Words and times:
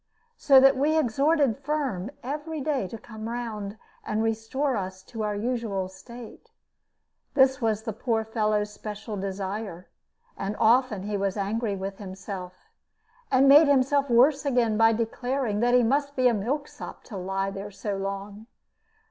So 0.39 0.59
that 0.59 0.75
we 0.75 0.97
exhorted 0.97 1.59
Firm 1.59 2.09
every 2.23 2.59
day 2.59 2.87
to 2.87 2.97
come 2.97 3.29
round 3.29 3.77
and 4.03 4.23
restore 4.23 4.75
us 4.75 5.03
to 5.03 5.21
our 5.21 5.35
usual 5.35 5.87
state. 5.89 6.49
This 7.35 7.61
was 7.61 7.83
the 7.83 7.93
poor 7.93 8.25
fellow's 8.25 8.73
special 8.73 9.15
desire; 9.15 9.89
and 10.35 10.55
often 10.59 11.03
he 11.03 11.17
was 11.17 11.37
angry 11.37 11.75
with 11.75 11.99
himself, 11.99 12.71
and 13.29 13.47
made 13.47 13.67
himself 13.67 14.09
worse 14.09 14.43
again 14.43 14.75
by 14.75 14.91
declaring 14.91 15.59
that 15.59 15.75
he 15.75 15.83
must 15.83 16.15
be 16.15 16.27
a 16.27 16.33
milksop 16.33 17.03
to 17.03 17.15
lie 17.15 17.51
there 17.51 17.69
so 17.69 17.95
long. 17.95 18.47